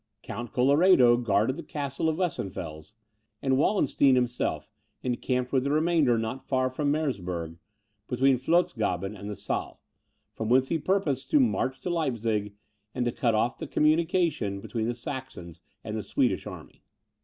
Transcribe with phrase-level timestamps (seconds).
[0.23, 2.95] Count Colloredo guarded the castle of Weissenfels,
[3.39, 4.67] and Wallenstein himself
[5.03, 7.59] encamped with the remainder not far from Merseburg,
[8.07, 9.79] between Flotzgaben and the Saal,
[10.33, 12.55] from whence he purposed to march to Leipzig,
[12.95, 16.81] and to cut off the communication between the Saxons and the Swedish army.